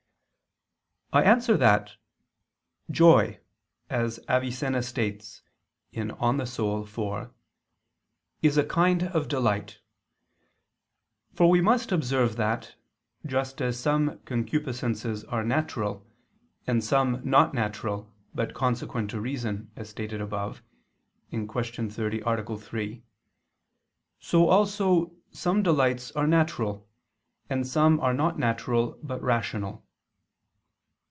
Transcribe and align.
I 1.13 1.23
answer 1.23 1.57
that, 1.57 1.97
Joy, 2.89 3.41
as 3.89 4.17
Avicenna 4.29 4.81
states 4.81 5.41
(De 5.91 5.99
Anima 5.99 6.43
iv), 6.43 7.29
is 8.41 8.57
a 8.57 8.63
kind 8.63 9.03
of 9.03 9.27
delight. 9.27 9.81
For 11.33 11.49
we 11.49 11.59
must 11.59 11.91
observe 11.91 12.37
that, 12.37 12.75
just 13.25 13.59
as 13.61 13.77
some 13.77 14.19
concupiscences 14.19 15.25
are 15.25 15.43
natural, 15.43 16.07
and 16.65 16.81
some 16.81 17.19
not 17.29 17.53
natural, 17.53 18.09
but 18.33 18.53
consequent 18.53 19.09
to 19.09 19.19
reason, 19.19 19.69
as 19.75 19.89
stated 19.89 20.21
above 20.21 20.63
(Q. 21.29 21.45
30, 21.89 22.21
A. 22.25 22.57
3), 22.57 23.03
so 24.21 24.47
also 24.47 25.11
some 25.33 25.61
delights 25.61 26.13
are 26.13 26.25
natural, 26.25 26.87
and 27.49 27.67
some 27.67 27.99
are 27.99 28.13
not 28.13 28.39
natural 28.39 28.97
but 29.03 29.21
rational. 29.21 29.85